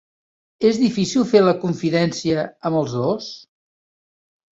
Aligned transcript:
És 0.69 0.77
difícil 0.83 1.25
fer 1.33 1.41
la 1.43 1.53
confidència 1.65 2.47
amb 2.71 2.79
els 2.81 2.95
dos. 3.01 3.29